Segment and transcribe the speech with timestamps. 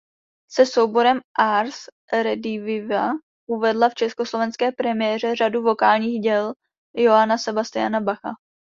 [0.51, 3.11] Se souborem Ars rediviva
[3.49, 6.53] uvedla v československé premiéře řadu vokálních děl
[6.93, 8.33] Johanna Sebastiana Bacha.